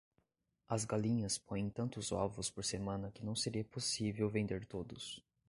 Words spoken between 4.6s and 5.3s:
todos.